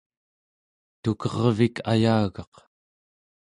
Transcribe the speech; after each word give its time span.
tukervik 1.01 1.75
ayagaq 1.91 2.53